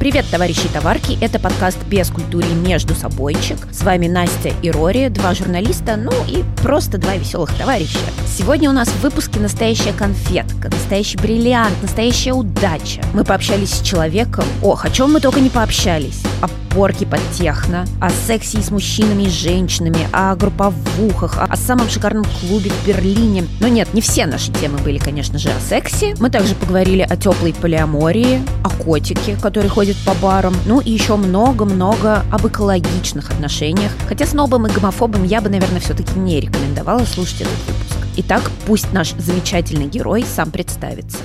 [0.00, 1.18] Привет, товарищи и товарки!
[1.20, 3.58] Это подкаст «Без культуры между собойчик».
[3.70, 7.98] С вами Настя и Рори, два журналиста, ну и просто два веселых товарища.
[8.26, 13.02] Сегодня у нас в выпуске настоящая конфетка, настоящий бриллиант, настоящая удача.
[13.12, 14.46] Мы пообщались с человеком.
[14.62, 16.22] Ох, о чем мы только не пообщались.
[16.40, 22.24] О порке под техно, о сексе с мужчинами и женщинами, о групповухах, о, самом шикарном
[22.24, 23.44] клубе в Берлине.
[23.60, 26.14] Но нет, не все наши темы были, конечно же, о сексе.
[26.18, 31.16] Мы также поговорили о теплой полиамории, о котике, который ходит по барам, ну и еще
[31.16, 33.92] много-много об экологичных отношениях.
[34.08, 38.06] Хотя с новым и гомофобом я бы, наверное, все-таки не рекомендовала слушать этот выпуск.
[38.16, 41.18] Итак, пусть наш замечательный герой сам представится.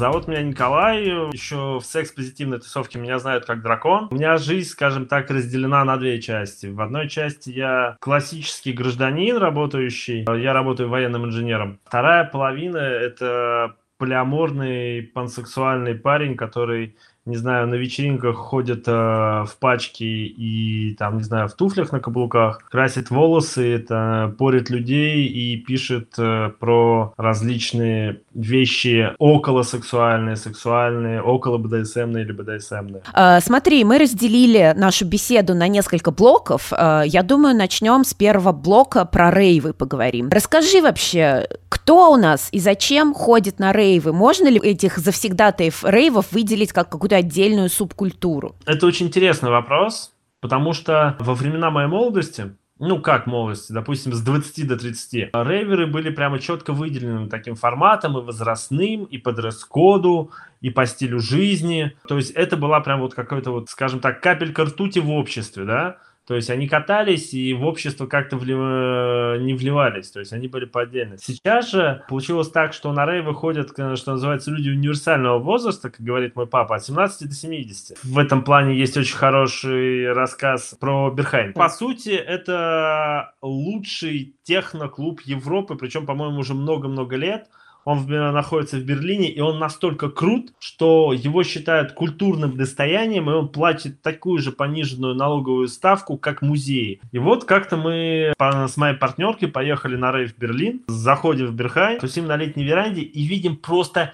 [0.00, 4.08] Зовут меня Николай, еще в секс-позитивной тусовке меня знают как дракон.
[4.10, 6.68] У меня жизнь, скажем так, разделена на две части.
[6.68, 11.80] В одной части я классический гражданин, работающий, я работаю военным инженером.
[11.84, 20.06] Вторая половина— это полиаморный пансексуальный парень, который не знаю, на вечеринках ходят э, в пачке
[20.06, 26.14] и там, не знаю, в туфлях на каблуках, красит волосы, это порит людей и пишет
[26.18, 33.02] э, про различные вещи около сексуальные, сексуальные, около БДСМные или БДСМные.
[33.12, 36.72] А, смотри, мы разделили нашу беседу на несколько блоков.
[36.72, 40.30] А, я думаю, начнем с первого блока про рейвы поговорим.
[40.30, 44.12] Расскажи вообще, кто у нас и зачем ходит на рейвы?
[44.12, 48.56] Можно ли этих завсегдатаев рейвов выделить как какую-то отдельную субкультуру?
[48.66, 54.22] Это очень интересный вопрос, потому что во времена моей молодости ну, как молодости, допустим, с
[54.22, 55.34] 20 до 30.
[55.34, 60.30] Рейверы были прямо четко выделены таким форматом и возрастным, и по дресс-коду,
[60.62, 61.94] и по стилю жизни.
[62.08, 65.98] То есть это была прям вот какой-то вот, скажем так, капелька ртути в обществе, да.
[66.30, 68.56] То есть они катались и в общество как-то влив...
[68.56, 71.32] Э, не вливались, то есть они были по отдельности.
[71.32, 76.00] Сейчас же получилось так, что на рей выходят, э, что называется, люди универсального возраста, как
[76.00, 77.98] говорит мой папа, от 17 до 70.
[78.04, 81.52] В этом плане есть очень хороший рассказ про Берхайн.
[81.52, 87.48] По сути, это лучший техноклуб Европы, причем, по-моему, уже много-много лет–
[87.84, 93.48] он находится в Берлине, и он настолько крут, что его считают культурным достоянием, и он
[93.48, 97.00] платит такую же пониженную налоговую ставку, как музеи.
[97.12, 101.98] И вот как-то мы с моей партнеркой поехали на рейв в Берлин, заходим в Берхай,
[101.98, 104.12] тусим на летней веранде и видим просто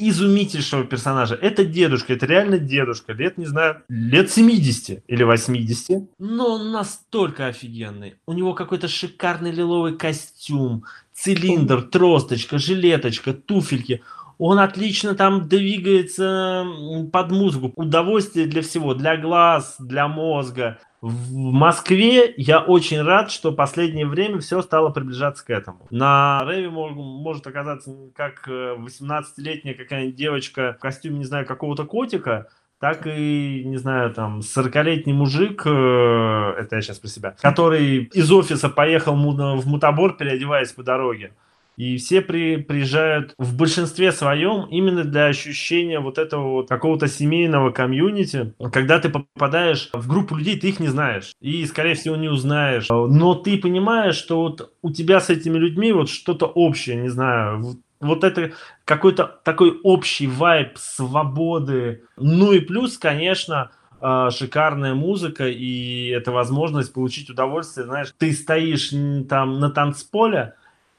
[0.00, 1.34] изумительнейшего персонажа.
[1.34, 6.08] Это дедушка, это реально дедушка, лет, не знаю, лет 70 или 80.
[6.20, 8.14] Но он настолько офигенный.
[8.24, 10.84] У него какой-то шикарный лиловый костюм,
[11.22, 14.02] цилиндр, тросточка, жилеточка, туфельки.
[14.38, 16.64] Он отлично там двигается
[17.12, 17.72] под музыку.
[17.74, 20.78] Удовольствие для всего, для глаз, для мозга.
[21.00, 25.86] В Москве я очень рад, что последнее время все стало приближаться к этому.
[25.90, 32.48] На рейве может оказаться как 18-летняя э, какая-нибудь девочка в костюме, не знаю, какого-то котика,
[32.80, 38.30] так и, не знаю, там, 40-летний мужик, э, это я сейчас про себя, который из
[38.30, 41.32] офиса поехал в мутабор, переодеваясь по дороге.
[41.78, 47.70] И все при, приезжают в большинстве своем именно для ощущения вот этого вот какого-то семейного
[47.70, 48.52] комьюнити.
[48.72, 51.30] Когда ты попадаешь в группу людей, ты их не знаешь.
[51.40, 52.88] И, скорее всего, не узнаешь.
[52.88, 57.78] Но ты понимаешь, что вот у тебя с этими людьми вот что-то общее, не знаю,
[58.00, 58.52] вот это
[58.84, 62.04] какой-то такой общий вайб свободы.
[62.16, 63.70] Ну и плюс, конечно,
[64.00, 67.86] а, шикарная музыка и это возможность получить удовольствие.
[67.86, 68.90] Знаешь, ты стоишь
[69.28, 70.54] там на танцполе,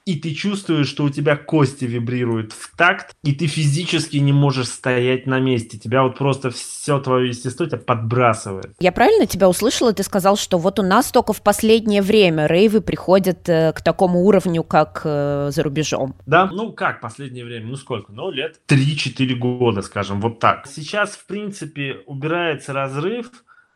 [0.06, 4.68] и ты чувствуешь, что у тебя кости вибрируют в такт, и ты физически не можешь
[4.68, 5.78] стоять на месте.
[5.78, 8.74] Тебя вот просто все твое естество тебя подбрасывает.
[8.80, 9.94] Я правильно тебя услышала?
[9.94, 14.22] Ты сказал, что вот у нас только в последнее время рейвы приходят э, к такому
[14.22, 16.16] уровню, как э, за рубежом.
[16.26, 17.68] Да, ну как последнее время?
[17.68, 18.12] Ну сколько?
[18.12, 20.68] Ну лет 3-4 года, скажем, вот так.
[20.68, 23.30] Сейчас, в принципе, убирается разрыв,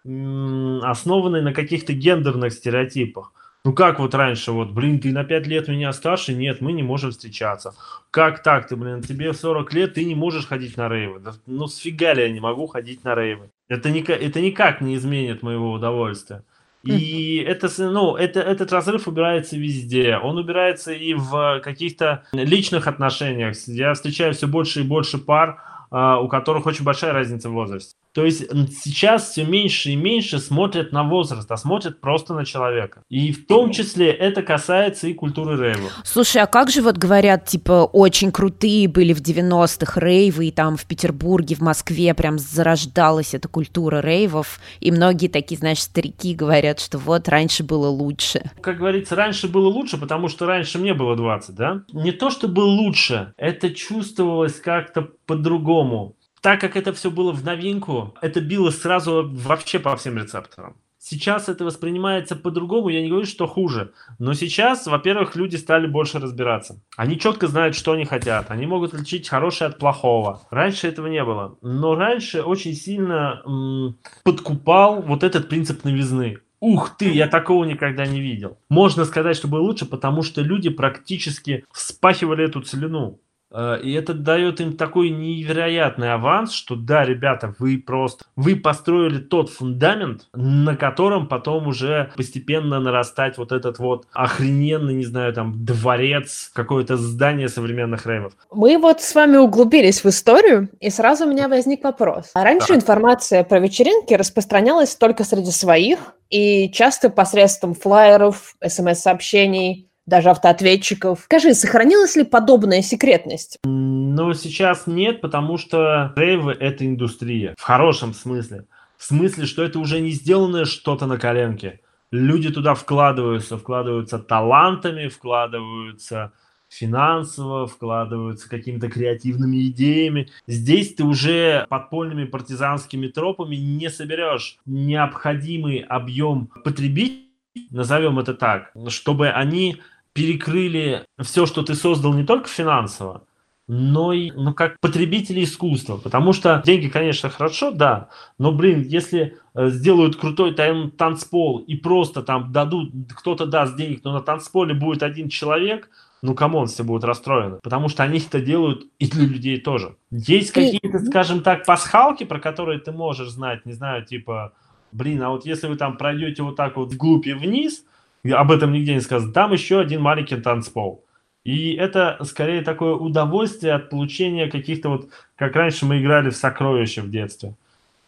[0.04, 3.32] основанный на каких-то гендерных стереотипах.
[3.66, 6.84] Ну как вот раньше, вот, блин, ты на 5 лет меня старше, нет, мы не
[6.84, 7.74] можем встречаться.
[8.12, 11.19] Как так, ты, блин, тебе 40 лет, ты не можешь ходить на рейвы.
[11.19, 13.51] Да, ну сфига ли я не могу ходить на рейвы?
[13.69, 16.44] Это, не, это никак не изменит моего удовольствия.
[16.83, 20.18] И это, ну, это, этот разрыв убирается везде.
[20.18, 23.56] Он убирается и в каких-то личных отношениях.
[23.68, 27.95] Я встречаю все больше и больше пар, а, у которых очень большая разница в возрасте.
[28.13, 28.45] То есть
[28.83, 33.01] сейчас все меньше и меньше смотрят на возраст, а смотрят просто на человека.
[33.10, 35.89] И в том числе это касается и культуры рейва.
[36.04, 40.77] Слушай, а как же вот говорят, типа, очень крутые были в 90-х рейвы, и там
[40.77, 46.80] в Петербурге, в Москве прям зарождалась эта культура рейвов, и многие такие, знаешь, старики говорят,
[46.80, 48.51] что вот раньше было лучше.
[48.62, 51.81] Как говорится, раньше было лучше, потому что раньше мне было 20, да?
[51.92, 57.45] Не то, что было лучше, это чувствовалось как-то по-другому так как это все было в
[57.45, 60.75] новинку, это било сразу вообще по всем рецепторам.
[61.00, 63.94] Сейчас это воспринимается по-другому, я не говорю, что хуже.
[64.19, 66.81] Но сейчас, во-первых, люди стали больше разбираться.
[66.98, 68.51] Они четко знают, что они хотят.
[68.51, 70.42] Они могут отличить хорошее от плохого.
[70.50, 71.57] Раньше этого не было.
[71.62, 76.40] Но раньше очень сильно м- подкупал вот этот принцип новизны.
[76.60, 78.57] Ух ты, я такого никогда не видел.
[78.69, 83.19] Можно сказать, что было лучше, потому что люди практически вспахивали эту целину.
[83.54, 89.20] Э, и это дает им такой невероятный аванс, что да, ребята, вы просто, вы построили
[89.20, 95.64] тот фундамент, на котором потом уже постепенно нарастать вот этот вот охрененный, не знаю, там,
[95.64, 98.34] дворец, какое-то здание современных рейвов.
[98.52, 102.32] Мы вот с вами углубились в историю, и сразу у меня возник вопрос.
[102.34, 102.76] А раньше да.
[102.76, 111.22] информация про вечеринки распространялась только среди своих, и часто посредством флайеров, смс-сообщений, даже автоответчиков.
[111.24, 113.58] Скажи, сохранилась ли подобная секретность?
[113.64, 117.56] Ну, сейчас нет, потому что рейвы— это индустрия.
[117.58, 118.66] В хорошем смысле.
[118.98, 121.82] В смысле, что это уже не сделанное что-то на коленке.
[122.12, 126.32] Люди туда вкладываются, вкладываются талантами, вкладываются
[126.70, 130.30] финансово, вкладываются какими-то креативными идеями.
[130.48, 137.30] Здесь ты уже подпольными партизанскими тропами не соберешь необходимый объем потребителей,
[137.72, 139.82] назовем это так, чтобы они
[140.13, 143.24] перекрыли все, что ты создал не только финансово,
[143.68, 145.98] но и ну, как потребители искусства.
[145.98, 151.75] Потому что деньги, конечно, хорошо, да, но, блин, если э, сделают крутой тан танцпол и
[151.75, 155.89] просто там дадут, кто-то даст денег, но на танцполе будет один человек,
[156.21, 157.57] ну, come on, все будут расстроены.
[157.62, 159.98] Потому что они это делают и для людей тоже.
[160.09, 164.54] Есть какие-то, скажем так, пасхалки, про которые ты можешь знать, не знаю, типа,
[164.94, 167.83] блин, а вот если вы там пройдете вот так вот вглубь и вниз,
[168.31, 169.34] об этом нигде не сказано.
[169.34, 171.04] Там еще один маленький танцпол.
[171.44, 177.02] И это скорее такое удовольствие от получения каких-то вот, как раньше мы играли в сокровища
[177.02, 177.56] в детстве.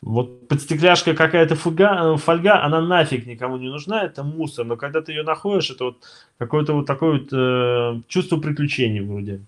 [0.02, 4.66] Вот подстекляшка какая-то фуга, э, фольга, она нафиг никому не нужна, это мусор.
[4.66, 5.98] Но когда ты ее находишь, это вот
[6.38, 9.42] какое-то вот такое вот э, чувство приключений вроде.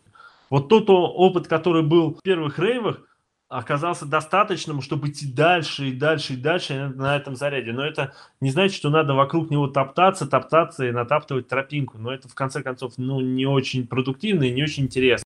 [0.50, 3.02] Вот тот опыт, который был в первых рейвах,
[3.50, 7.72] оказался достаточным, чтобы идти дальше и дальше и дальше на этом заряде.
[7.72, 11.98] Но это не значит, что надо вокруг него топтаться, топтаться и натаптывать тропинку.
[11.98, 15.26] Но это в конце концов ну, не очень продуктивно и не очень интересно.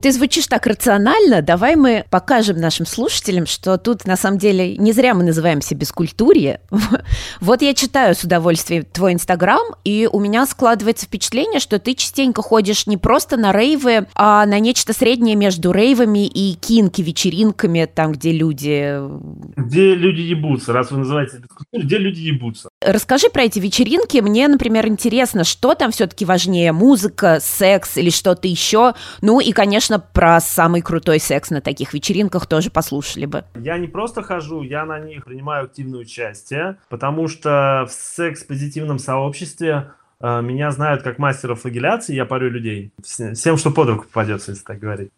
[0.00, 1.42] Ты звучишь так рационально.
[1.42, 6.60] Давай мы покажем нашим слушателям, что тут на самом деле не зря мы называемся бескультурье.
[7.40, 12.42] Вот я читаю с удовольствием твой инстаграм, и у меня складывается впечатление, что ты частенько
[12.42, 18.32] ходишь не просто на рейвы, а на нечто среднее между рейвами и кинки-вечеринками, там, где
[18.32, 18.98] люди...
[19.56, 22.68] Где люди ебутся, раз вы называете бескультурой, где люди ебутся.
[22.80, 24.18] Расскажи про эти вечеринки.
[24.18, 28.94] Мне, например, интересно, что там все-таки важнее, музыка, секс или что-то еще.
[29.22, 33.44] Ну и, конечно, конечно, про самый крутой секс на таких вечеринках тоже послушали бы.
[33.56, 39.92] Я не просто хожу, я на них принимаю активное участие, потому что в секс-позитивном сообществе
[40.20, 42.92] э, меня знают как мастера флагеляции, я парю людей.
[43.02, 45.10] Всем, что под руку попадется, если так говорить.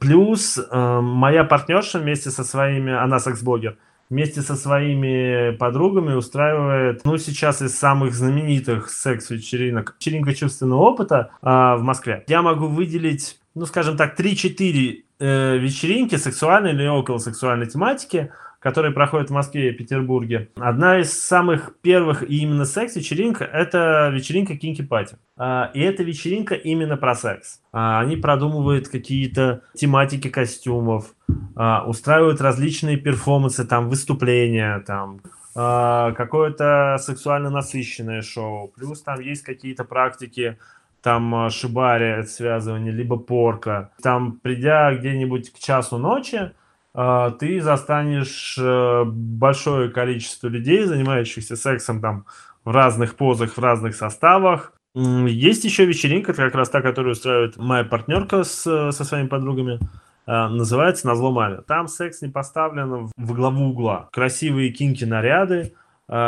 [0.00, 3.76] Плюс э, моя партнерша вместе со своими, она секс-блогер,
[4.10, 11.46] вместе со своими подругами устраивает, ну, сейчас из самых знаменитых секс-вечеринок, вечеринка чувственного опыта э,
[11.46, 12.24] в Москве.
[12.28, 18.90] Я могу выделить ну, скажем так, 3-4 э, вечеринки сексуальной или около сексуальной тематики, которые
[18.90, 20.48] проходят в Москве и Петербурге.
[20.56, 25.18] Одна из самых первых и именно секс-вечеринка– это вечеринка Кинки Пати.
[25.36, 27.60] А, и эта вечеринка именно про секс.
[27.70, 31.14] А, они продумывают какие-то тематики костюмов,
[31.54, 35.20] а, устраивают различные перформансы, там, выступления, там,
[35.52, 38.68] какое-то сексуально насыщенное шоу.
[38.68, 40.56] Плюс там есть какие-то практики
[41.02, 43.90] там шибари связывание, либо порка.
[44.02, 46.52] Там, придя где-нибудь к часу ночи,
[46.92, 52.26] а, ты застанешь э, большое количество людей, занимающихся сексом там
[52.64, 54.72] в разных позах, в разных составах.
[54.94, 59.78] Есть еще вечеринка, как раз та, которую устраивает моя партнерка с, со своими подругами.
[60.26, 61.58] А, называется «Назло маме».
[61.66, 64.08] Там секс не поставлен в главу угла.
[64.12, 65.74] Красивые кинки-наряды,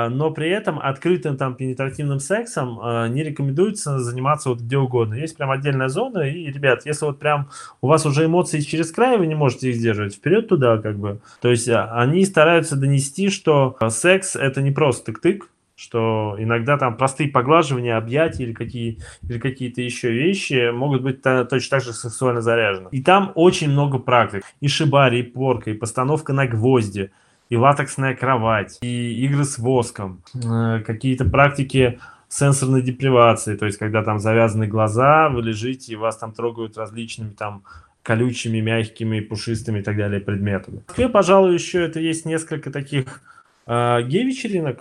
[0.08, 5.14] но при этом открытым там пенетративным сексом а, не рекомендуется заниматься вот где угодно.
[5.14, 7.48] Есть прям отдельная зона, и, ребят, если вот прям
[7.80, 11.18] у вас уже эмоции через край, вы не можете их сдерживать, вперед туда как бы.
[11.40, 15.42] То есть а, они стараются донести, что секс это не просто тык-тык,
[15.74, 21.70] что иногда там простые поглаживания, объятия или, какие, или какие-то еще вещи могут быть точно
[21.70, 22.88] так же сексуально заряжены.
[22.92, 24.44] И там очень много практик.
[24.60, 27.10] И шибари, и порка, и постановка на гвозди,
[27.52, 34.02] и латексная кровать, и игры с воском, э, какие-то практики сенсорной депривации, то есть когда
[34.02, 37.64] там завязаны глаза, вы лежите, и вас там трогают различными там
[38.02, 40.78] колючими, мягкими, пушистыми и так далее предметами.
[40.78, 43.20] В Москве, пожалуй, еще это есть несколько таких
[43.66, 44.80] э, гей-вечеринок.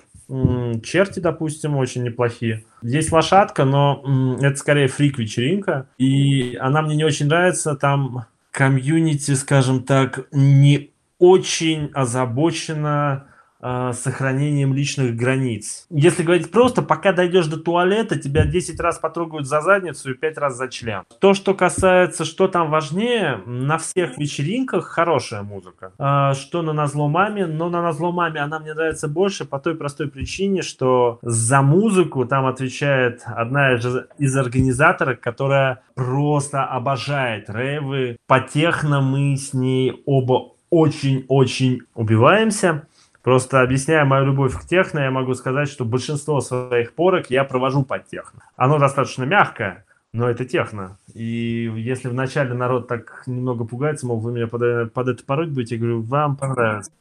[0.82, 2.64] Черти, допустим, очень неплохие.
[2.82, 5.88] Есть лошадка, но это скорее фрик-вечеринка.
[5.98, 7.76] И она мне не очень нравится.
[7.76, 10.91] Там комьюнити, скажем так, не
[11.22, 13.28] очень озабочена
[13.62, 15.86] э, сохранением личных границ.
[15.92, 20.38] Если говорить просто, пока дойдешь до туалета, тебя 10 раз потрогают за задницу и 5
[20.40, 21.04] раз за член.
[21.20, 25.92] То, что касается, что там важнее, на всех вечеринках хорошая музыка.
[26.00, 29.76] Э, что на назло маме, но на назло маме она мне нравится больше по той
[29.76, 38.18] простой причине, что за музыку там отвечает одна из организаторов, которая просто обожает рейвы.
[38.26, 42.88] По техно мы с ней оба очень-очень убиваемся.
[43.22, 47.84] Просто объясняя мою любовь к техно, я могу сказать, что большинство своих порок я провожу
[47.84, 48.42] под техно.
[48.56, 50.98] Оно достаточно мягкое, но это техно.
[51.14, 55.76] И если вначале народ так немного пугается, мол, вы меня под, под это пороть будете,
[55.76, 56.92] я говорю, вам понравится.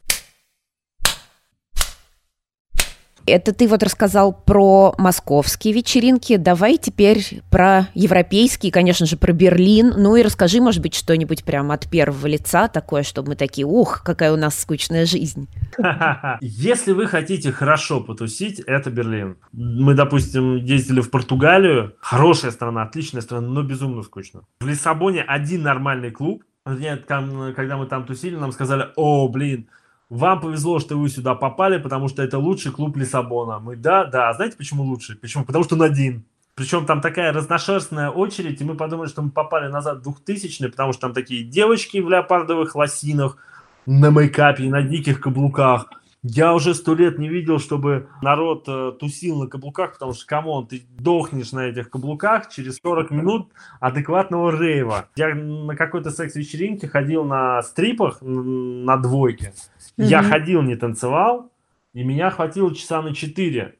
[3.27, 6.37] Это ты вот рассказал про московские вечеринки.
[6.37, 9.95] Давай теперь про европейские, конечно же, про Берлин.
[9.97, 14.03] Ну и расскажи, может быть, что-нибудь прямо от первого лица такое, чтобы мы такие, ух,
[14.05, 15.49] какая у нас скучная жизнь.
[16.41, 19.37] Если вы хотите хорошо потусить, это Берлин.
[19.53, 21.95] Мы, допустим, ездили в Португалию.
[22.01, 24.43] Хорошая страна, отличная страна, но безумно скучно.
[24.61, 26.43] В Лиссабоне один нормальный клуб.
[26.67, 29.69] Нет, когда мы там тусили, нам сказали, о, блин,
[30.11, 33.61] вам повезло, что вы сюда попали, потому что это лучший клуб Лиссабона.
[33.61, 34.29] Мы, да, да.
[34.29, 35.17] А знаете, почему лучший?
[35.17, 35.45] Почему?
[35.45, 36.25] Потому что он один.
[36.57, 40.93] Причем там такая разношерстная очередь, и мы подумали, что мы попали назад в 2000 потому
[40.93, 43.39] что там такие девочки в леопардовых лосинах,
[43.87, 45.87] на мейкапе на диких каблуках.
[46.23, 50.50] Я уже сто лет не видел, чтобы народ э, тусил на каблуках, потому что, come
[50.50, 55.09] on, ты дохнешь на этих каблуках через 40 минут адекватного рейва.
[55.17, 59.55] Я на какой-то секс-вечеринке ходил на стрипах, на двойке.
[59.97, 60.05] Mm-hmm.
[60.05, 61.51] Я ходил, не танцевал,
[61.95, 63.77] и меня хватило часа на 4.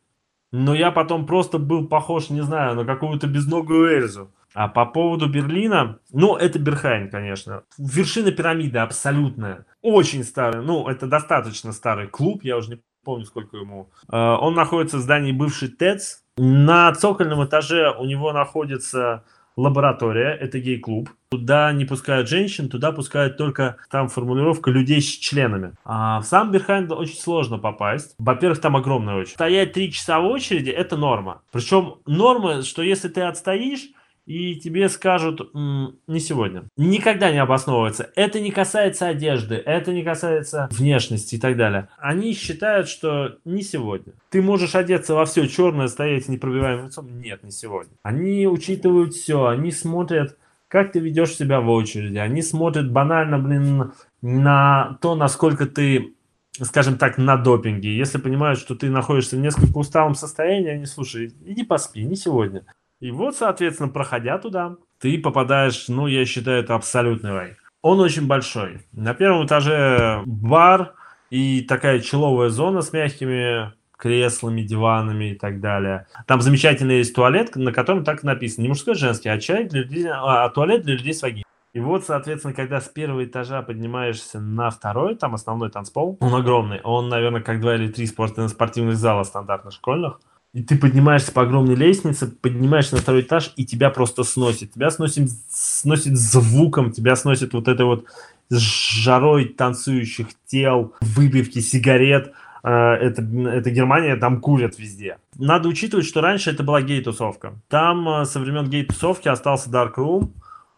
[0.53, 4.31] Но я потом просто был похож, не знаю, на какую-то безногую Эльзу.
[4.55, 7.63] А по поводу Берлина, ну, это Бергхайн, конечно.
[7.79, 9.67] Вершина пирамиды абсолютная.
[9.83, 13.91] Очень старый, ну, это достаточно старый клуб, я уже не помню, сколько ему.
[14.11, 16.23] Э, он находится в здании бывший ТЭЦ.
[16.37, 19.25] На цокольном этаже у него находится
[19.57, 21.11] лаборатория, это гей-клуб.
[21.31, 25.73] Туда не пускают женщин, туда пускают только, там формулировка, людей с членами.
[25.85, 28.15] А в сам Берхайнд очень сложно попасть.
[28.19, 29.35] Во-первых, там огромная очередь.
[29.35, 31.43] Стоять три часа в очереди– это норма.
[31.53, 33.91] Причем норма, что если ты отстоишь,
[34.31, 36.63] и тебе скажут не сегодня.
[36.77, 38.11] Никогда не обосновывается.
[38.15, 41.89] Это не касается одежды, это не касается внешности и так далее.
[41.99, 44.13] Они считают, что не сегодня.
[44.31, 47.21] Ты можешь одеться во все черное, стоять непробиваемым лицом.
[47.21, 47.93] Нет, не сегодня.
[48.05, 52.19] Они учитывают все, они смотрят, как ты ведешь себя в очереди.
[52.19, 56.15] Они смотрят банально, блин, на то, насколько ты
[56.63, 57.97] скажем так, на допинге.
[57.97, 62.65] Если понимают, что ты находишься в несколько усталом состоянии, они, слушай, иди поспи, не сегодня.
[63.01, 67.57] И вот, соответственно, проходя туда, ты попадаешь, ну, я считаю, это абсолютный рай.
[67.83, 68.81] Он очень большой.
[68.93, 70.95] На первом этаже бар
[71.31, 76.07] и такая человая зона с мягкими креслами, диванами и так далее.
[76.27, 78.63] Там замечательный есть туалет, на котором так написано.
[78.63, 81.45] Не мужской, а женский, а, чай для людей, а, а туалет для людей с вагиной.
[81.73, 86.81] И вот, соответственно, когда с первого этажа поднимаешься на второй, там основной танцпол, он огромный.
[86.83, 90.21] Он, наверное, как два или три спортивных зала стандартных школьных.
[90.53, 94.73] И ты поднимаешься по огромной лестнице, поднимаешься на второй этаж, и тебя просто сносит.
[94.73, 98.07] Тебя сносит, сносит звуком, тебя сносит вот этой вот
[98.51, 102.33] жарой танцующих тел, выпивки, сигарет.
[102.65, 105.19] А, это, это Германия, там курят везде.
[105.39, 107.55] Надо учитывать, что раньше это была гей-тусовка.
[107.69, 110.31] Там а, со времен гей-тусовки остался Dark Room,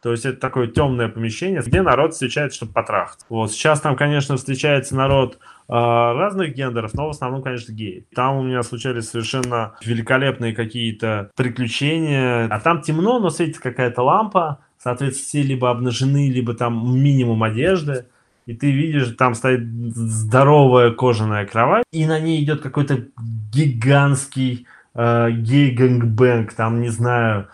[0.03, 3.25] то есть это такое темное помещение, где народ встречается, чтобы потрахаться.
[3.29, 8.05] Вот сейчас там, конечно, встречается народ э, разных гендеров, но в основном, конечно, геи.
[8.13, 12.49] Там у меня случались совершенно великолепные какие-то приключения.
[12.51, 14.59] А там темно, но светит какая-то лампа.
[14.77, 18.07] Соответственно, все либо обнажены, либо там минимум одежды.
[18.47, 23.05] И ты видишь, там стоит здоровая кожаная кровать, и на ней идет какой-то
[23.53, 27.47] гигантский э, гей-гэнгбэнг, там, не знаю,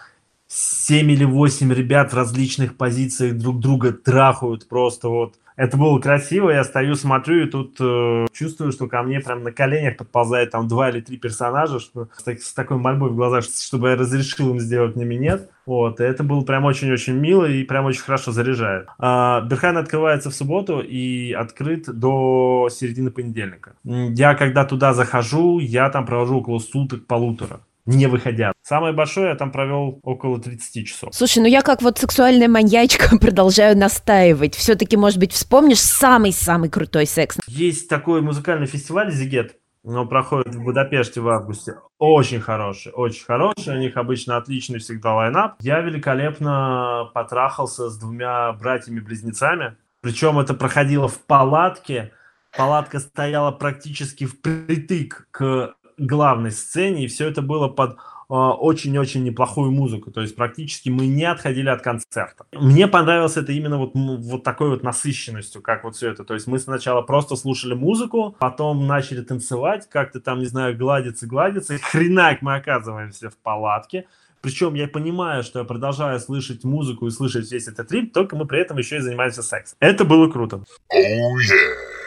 [0.48, 5.34] 7 или 8 ребят в различных позициях друг друга трахают просто вот.
[5.56, 9.50] Это было красиво, я стою, смотрю, и тут э, чувствую, что ко мне прям на
[9.50, 13.88] коленях подползает там два или три персонажа, что, с, с такой мольбой в глазах, чтобы
[13.88, 15.50] я разрешил им сделать мне минет.
[15.66, 18.86] Вот, и это было прям очень-очень мило и прям очень хорошо заряжает.
[19.00, 23.72] А, Берхан открывается в субботу и открыт до середины понедельника.
[23.82, 27.62] Я когда туда захожу, я там провожу около суток, полутора.
[27.88, 28.52] Не выходя.
[28.62, 31.14] Самое большое я там провел около 30 часов.
[31.14, 34.54] Слушай, ну я как вот сексуальная маньячка продолжаю настаивать.
[34.54, 37.38] Все-таки, может быть, вспомнишь самый-самый крутой секс?
[37.46, 41.76] Есть такой музыкальный фестиваль «Зигет», но проходит в Будапеште в августе.
[41.98, 43.74] Очень хороший, очень хороший.
[43.74, 45.54] У них обычно отличный всегда лайнап.
[45.60, 49.76] Я великолепно потрахался с двумя братьями-близнецами.
[50.02, 52.12] Причем это проходило в палатке.
[52.54, 57.96] Палатка стояла практически впритык к главной сцене, и все это было под
[58.30, 60.10] а, очень-очень неплохую музыку.
[60.10, 62.44] То есть практически мы не отходили от концерта.
[62.52, 66.24] Мне понравилось это именно вот, вот такой вот насыщенностью, как вот все это.
[66.24, 71.26] То есть мы сначала просто слушали музыку, потом начали танцевать, как-то там, не знаю, гладиться,
[71.26, 74.06] гладиться, и хренак мы оказываемся в палатке.
[74.42, 78.46] Причем я понимаю, что я продолжаю слышать музыку и слышать весь этот трип, только мы
[78.46, 79.76] при этом еще и занимаемся сексом.
[79.80, 80.56] Это было круто.
[80.56, 81.97] Oh, yeah.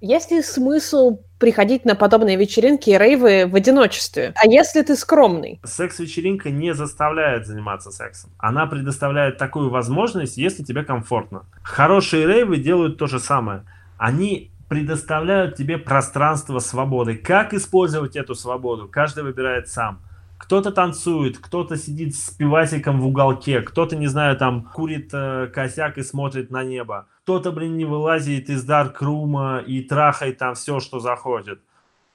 [0.00, 4.32] Есть ли смысл приходить на подобные вечеринки и рейвы в одиночестве?
[4.36, 5.60] А если ты скромный?
[5.62, 8.30] Секс-вечеринка не заставляет заниматься сексом.
[8.38, 11.44] Она предоставляет такую возможность, если тебе комфортно.
[11.62, 13.64] Хорошие рейвы делают то же самое.
[13.98, 17.16] Они предоставляют тебе пространство свободы.
[17.16, 18.88] Как использовать эту свободу?
[18.88, 20.00] Каждый выбирает сам.
[20.40, 25.98] Кто-то танцует, кто-то сидит с пивасиком в уголке, кто-то, не знаю, там курит э, косяк
[25.98, 27.06] и смотрит на небо.
[27.24, 31.60] Кто-то, блин, не вылазит из даркрума и трахает там все, что захочет.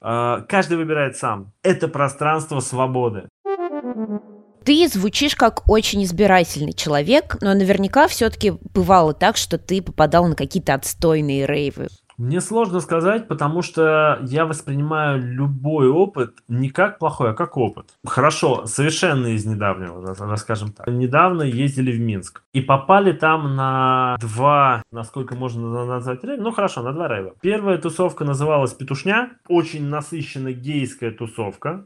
[0.02, 1.52] Э, каждый выбирает сам.
[1.62, 3.30] Это пространство свободы.
[4.66, 10.36] Ты звучишь как очень избирательный человек, но наверняка все-таки бывало так, что ты попадал на
[10.36, 11.90] какие-то отстойные рейвы.
[12.18, 17.94] Мне сложно сказать, потому что я воспринимаю любой опыт не как плохой, а как опыт.
[18.06, 20.88] Хорошо, совершенно из недавнего, расскажем так.
[20.88, 26.82] Недавно ездили в Минск и попали там на два, насколько можно назвать рейва, ну хорошо,
[26.82, 27.34] на два рейва.
[27.42, 31.86] Первая тусовка называлась «Петушня», очень насыщенная гейская тусовка.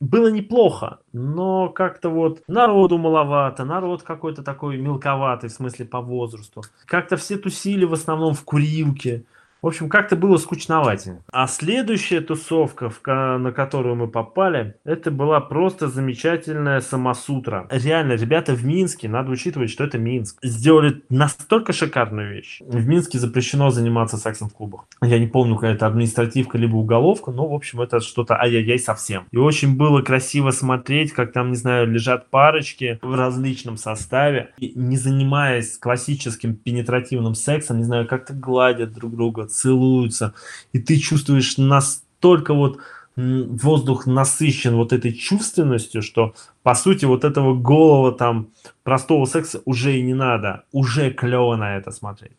[0.00, 6.62] Было неплохо, но как-то вот народу маловато, народ какой-то такой мелковатый, в смысле по возрасту.
[6.86, 9.24] Как-то все тусили в основном в курилке.
[9.60, 11.22] В общем, как-то было скучноватее.
[11.32, 17.66] А следующая тусовка, на которую мы попали, это была просто замечательная самосутра.
[17.70, 22.60] Реально, ребята в Минске, надо учитывать, что это Минск, сделали настолько шикарную вещь.
[22.60, 24.86] В Минске запрещено заниматься сексом в клубах.
[25.02, 29.26] Я не помню, какая это административка либо уголовка, но, в общем, это что-то ай-яй-яй совсем.
[29.32, 34.72] И очень было красиво смотреть, как там, не знаю, лежат парочки в различном составе, и
[34.76, 40.34] не занимаясь классическим пенетративным сексом, не знаю, как-то гладят друг друга, целуются,
[40.72, 42.78] и ты чувствуешь настолько вот
[43.18, 48.50] воздух насыщен вот этой чувственностью, что по сути вот этого голого там
[48.84, 52.36] простого секса уже и не надо, уже клево на это смотреть.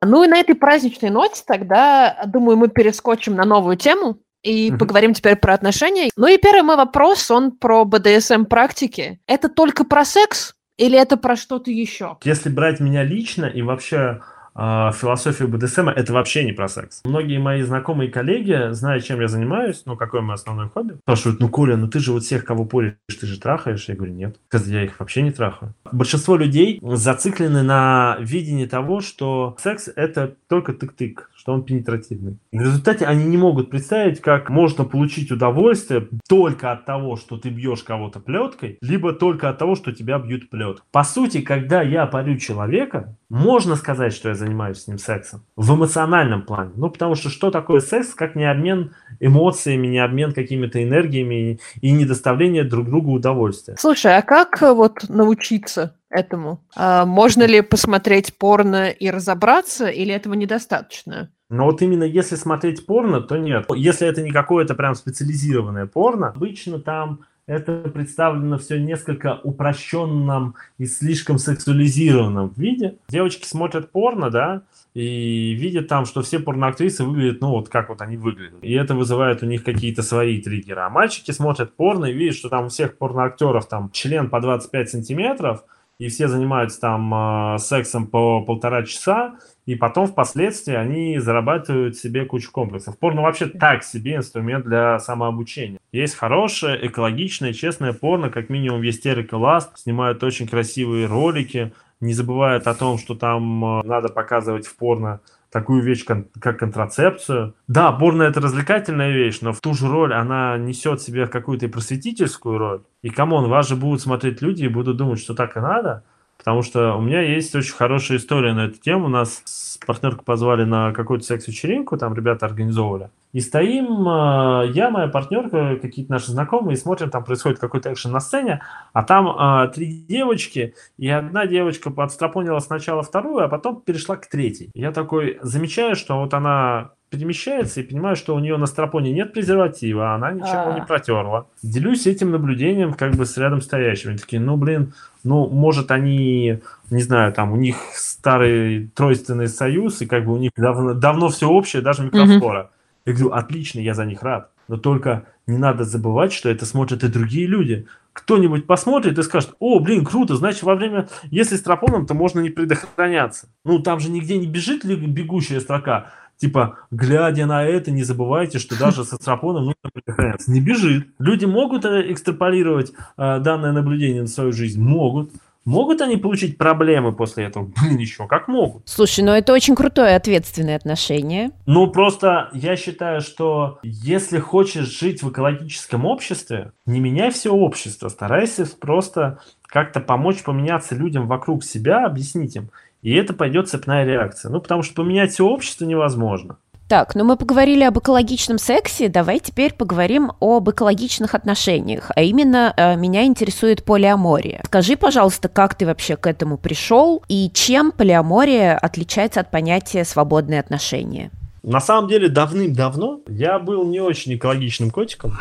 [0.00, 4.78] Ну и на этой праздничной ноте тогда, думаю, мы перескочим на новую тему и mm-hmm.
[4.78, 6.10] поговорим теперь про отношения.
[6.16, 9.20] Ну и первый мой вопрос, он про БДСМ практики.
[9.26, 12.16] Это только про секс или это про что-то еще?
[12.22, 14.20] Если брать меня лично и вообще
[14.58, 17.00] философию БДСМ это вообще не про секс.
[17.04, 21.48] Многие мои знакомые коллеги, зная, чем я занимаюсь, ну, какое мое основное хобби, спрашивают, ну,
[21.48, 23.88] Коля, ну ты же вот всех, кого поришь, ты же трахаешь?
[23.88, 25.74] Я говорю, нет, я их вообще не трахаю.
[25.92, 32.38] Большинство людей зациклены на видении того, что секс это только тык-тык, что он пенетративный.
[32.52, 37.50] В результате они не могут представить, как можно получить удовольствие только от того, что ты
[37.50, 40.84] бьешь кого-то плеткой, либо только от того, что тебя бьют плеткой.
[40.90, 45.44] По сути, когда я парю человека, можно сказать, что я занимаюсь с ним сексом.
[45.56, 46.72] В эмоциональном плане.
[46.76, 51.90] Ну, потому что что такое секс, как не обмен эмоциями, не обмен какими-то энергиями и
[51.92, 53.76] не доставление друг другу удовольствия.
[53.78, 56.62] Слушай, а как э, вот научиться этому?
[56.76, 61.30] А можно ли посмотреть порно и разобраться, или этого недостаточно?
[61.50, 63.66] Но вот именно если смотреть порно, то нет.
[63.74, 70.84] Если это не какое-то прям специализированное порно, обычно там это представлено все несколько упрощенном и
[70.84, 72.96] слишком сексуализированном виде.
[73.08, 78.02] Девочки смотрят порно, да, и видят там, что все порноактрисы выглядят, ну, вот как вот
[78.02, 78.62] они выглядят.
[78.62, 80.82] И это вызывает у них какие-то свои триггеры.
[80.82, 84.90] А мальчики смотрят порно и видят, что там у всех порноактеров там член по 25
[84.90, 85.64] сантиметров,
[85.98, 87.14] и все занимаются там
[87.54, 89.36] э, сексом по полтора часа,
[89.68, 92.98] и потом впоследствии они зарабатывают себе кучу комплексов.
[92.98, 95.78] Порно вообще так себе инструмент для самообучения.
[95.92, 102.14] Есть хорошее, экологичное, честное порно, как минимум есть Эрика Ласт, снимают очень красивые ролики, не
[102.14, 105.20] забывают о том, что там э, надо показывать в порно
[105.52, 107.54] такую вещь, как контрацепцию.
[107.66, 111.68] Да, порно это развлекательная вещь, но в ту же роль она несет в себе какую-то
[111.68, 112.80] просветительскую роль.
[113.02, 116.04] И come on, вас же будут смотреть люди и будут думать, что так и надо.
[116.38, 119.08] Потому что у меня есть очень хорошая история на эту тему.
[119.08, 123.10] Нас с партнеркой позвали на какую-то секс-вечеринку, там ребята организовывали.
[123.32, 128.10] И стоим, э, я, моя партнерка, какие-то наши знакомые, и смотрим, там происходит какой-то экшен
[128.10, 128.62] на сцене,
[128.94, 134.26] а там а, три девочки, и одна девочка подстрапонила сначала вторую, а потом перешла к
[134.28, 134.70] третьей.
[134.74, 139.32] Я такой замечаю, что вот она перемещается и понимаю, что у нее на стропоне нет
[139.32, 140.84] презерватива, она ничего не а.
[140.84, 141.46] протерла.
[141.62, 144.10] Делюсь этим наблюдением как бы с рядом стоящими.
[144.10, 144.92] Они такие, ну, блин,
[145.24, 150.38] ну, может, они, не знаю, там, у них старый тройственный союз, и как бы у
[150.38, 152.58] них давно, давно все общее, даже микрофлора.
[152.60, 153.02] Mm-hmm.
[153.06, 154.50] Я говорю, отлично, я за них рад.
[154.68, 157.86] Но только не надо забывать, что это смотрят и другие люди.
[158.12, 162.40] Кто-нибудь посмотрит и скажет, о, блин, круто, значит, во время, если с тропоном, то можно
[162.40, 163.48] не предохраняться.
[163.64, 168.78] Ну, там же нигде не бежит бегущая строка, типа, глядя на это, не забывайте, что
[168.78, 170.50] даже со стропоном нужно предохраняться.
[170.50, 171.08] Не бежит.
[171.18, 174.80] Люди могут э, экстраполировать э, данное наблюдение на свою жизнь?
[174.80, 175.30] Могут.
[175.68, 177.70] Могут они получить проблемы после этого?
[177.82, 178.88] Блин, еще как могут.
[178.88, 181.50] Слушай, ну это очень крутое ответственное отношение.
[181.66, 188.08] Ну просто я считаю, что если хочешь жить в экологическом обществе, не меняй все общество,
[188.08, 192.70] старайся просто как-то помочь поменяться людям вокруг себя, объяснить им.
[193.02, 194.50] И это пойдет цепная реакция.
[194.50, 196.58] Ну, потому что поменять все общество невозможно.
[196.88, 202.72] Так, ну мы поговорили об экологичном сексе, давай теперь поговорим об экологичных отношениях, а именно
[202.74, 204.62] э, меня интересует полиамория.
[204.64, 210.60] Скажи, пожалуйста, как ты вообще к этому пришел и чем полиамория отличается от понятия свободные
[210.60, 211.30] отношения?
[211.62, 215.36] На самом деле давным-давно я был не очень экологичным котиком.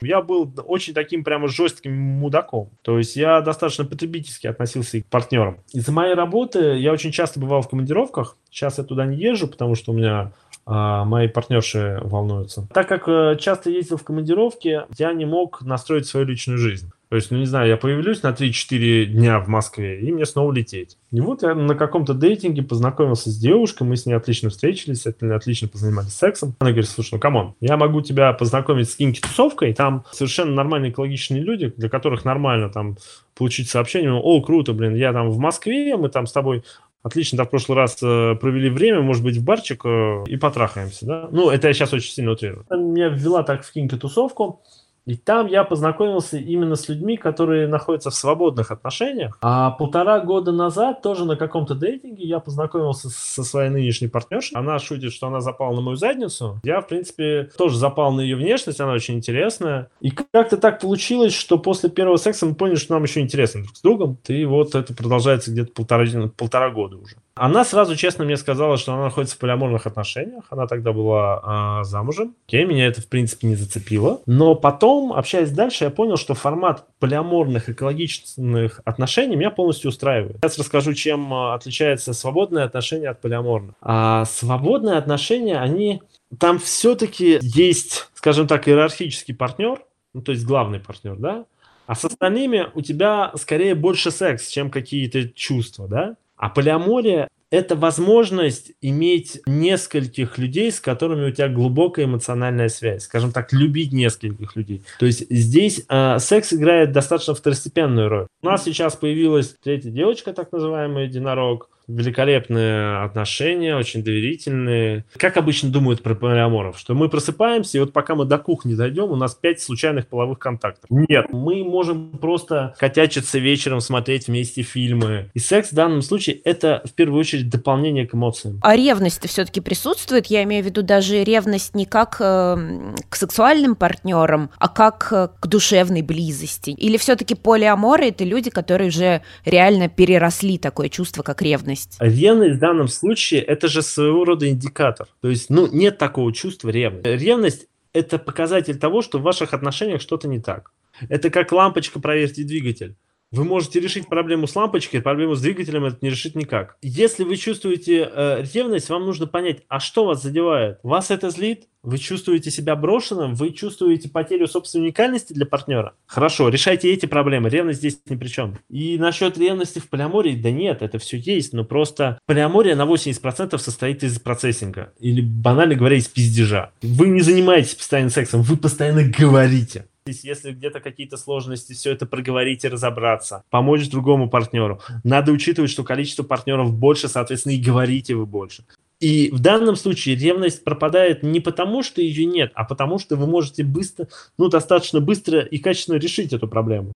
[0.00, 2.70] Я был очень таким прямо жестким мудаком.
[2.82, 5.58] То есть я достаточно потребительски относился к партнерам.
[5.72, 8.36] Из-за моей работы я очень часто бывал в командировках.
[8.50, 10.32] Сейчас я туда не езжу, потому что у меня
[10.66, 12.66] а, мои партнерши волнуются.
[12.74, 16.90] Так как э, часто ездил в командировки, я не мог настроить свою личную жизнь.
[17.08, 20.52] То есть, ну не знаю, я появлюсь на 3-4 дня в Москве, и мне снова
[20.52, 20.98] лететь.
[21.12, 25.68] И вот я на каком-то дейтинге познакомился с девушкой, мы с ней отлично встретились, отлично
[25.68, 26.56] позанимались сексом.
[26.58, 30.90] Она говорит, слушай, ну come on, я могу тебя познакомить с kinky-тусовкой, там совершенно нормальные
[30.90, 32.96] экологичные люди, для которых нормально там
[33.36, 36.64] получить сообщение, о, круто, блин, я там в Москве, мы там с тобой
[37.06, 41.06] отлично, да, в прошлый раз э, провели время, может быть, в барчик э, и потрахаемся,
[41.06, 41.28] да.
[41.30, 42.66] Ну, это я сейчас очень сильно утрирую.
[42.70, 44.60] Меня ввела так в кинки-тусовку,
[45.06, 49.38] и там я познакомился именно с людьми, которые находятся в свободных отношениях.
[49.40, 54.58] А полтора года назад тоже на каком-то дейтинге я познакомился со своей нынешней партнершей.
[54.58, 56.60] Она шутит, что она запала на мою задницу.
[56.64, 59.90] Я, в принципе, тоже запал на ее внешность, она очень интересная.
[60.00, 63.76] И как-то так получилось, что после первого секса мы поняли, что нам еще интересно друг
[63.76, 64.18] с другом.
[64.26, 66.04] И вот это продолжается где-то полтора,
[66.36, 67.16] полтора года уже.
[67.38, 70.44] Она сразу честно мне сказала, что она находится в полиаморных отношениях.
[70.48, 72.34] Она тогда была э, замужем.
[72.48, 74.22] Окей, меня это, в принципе, не зацепило.
[74.24, 80.38] Но потом, общаясь дальше, я понял, что формат полиаморных экологичных отношений меня полностью устраивает.
[80.38, 83.74] Сейчас расскажу, чем а, отличается свободное отношение от полиаморных.
[83.82, 86.02] А свободные отношения, они...
[86.40, 89.78] Там все-таки есть, скажем так, иерархический партнер,
[90.14, 91.44] ну, то есть главный партнер, да?
[91.86, 96.16] А с остальными у тебя скорее больше секс, чем какие-то чувства, да?
[96.36, 103.04] А полиамория– это возможность иметь нескольких людей, с которыми у тебя глубокая эмоциональная связь.
[103.04, 104.82] Скажем так, любить нескольких людей.
[104.98, 108.26] То есть здесь э, секс играет достаточно второстепенную роль.
[108.42, 115.04] У нас сейчас появилась третья девочка, так называемый единорог великолепные отношения, очень доверительные.
[115.16, 119.10] Как обычно думают про полиаморов, что мы просыпаемся, и вот пока мы до кухни дойдем,
[119.10, 120.88] у нас пять случайных половых контактов.
[120.90, 125.30] Нет, мы можем просто котячиться вечером, смотреть вместе фильмы.
[125.34, 128.58] И секс в данном случае это в первую очередь дополнение к эмоциям.
[128.62, 130.26] А ревность все-таки присутствует?
[130.26, 135.28] Я имею в виду даже ревность не как э, к сексуальным партнерам, а как э,
[135.38, 136.70] к душевной близости.
[136.70, 141.75] Или все-таки полиаморы это люди, которые уже реально переросли такое чувство, как ревность?
[141.76, 141.96] Ревность.
[142.00, 145.08] Ревность в данном случае это же своего рода индикатор.
[145.20, 147.08] То есть, ну, нет такого чувства ревности.
[147.08, 150.72] Ревность это показатель того, что в ваших отношениях что-то не так.
[151.08, 152.96] Это как лампочка проверьте двигатель.
[153.32, 156.76] Вы можете решить проблему с лампочкой, проблему с двигателем это не решить никак.
[156.80, 160.78] Если вы чувствуете э, ревность, вам нужно понять, а что вас задевает?
[160.82, 161.64] Вас это злит?
[161.82, 163.34] Вы чувствуете себя брошенным?
[163.34, 165.94] Вы чувствуете потерю собственной уникальности для партнера?
[166.06, 167.48] Хорошо, решайте эти проблемы.
[167.48, 168.58] Ревность здесь ни при чем.
[168.68, 173.58] И насчет ревности в полиамории, да нет, это все есть, но просто полиамория на 80%
[173.58, 174.94] состоит из процессинга.
[174.98, 176.72] Или, банально говоря, из пиздежа.
[176.82, 182.64] Вы не занимаетесь постоянно сексом, вы постоянно говорите если где-то какие-то сложности, все это проговорить
[182.64, 184.80] и разобраться, помочь другому партнеру.
[185.04, 188.64] Надо учитывать, что количество партнеров больше, соответственно, и говорите вы больше.
[188.98, 193.26] И в данном случае ревность пропадает не потому, что ее нет, а потому, что вы
[193.26, 196.92] можете быстро, ну, достаточно быстро и качественно решить эту проблему.